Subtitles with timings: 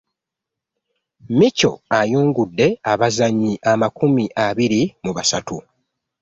[1.37, 3.51] Micho ayungudde abazanyi
[3.81, 5.57] makumi abiri mu basatu